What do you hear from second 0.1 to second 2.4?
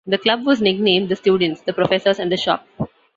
club was nicknamed The Students, The Professors and The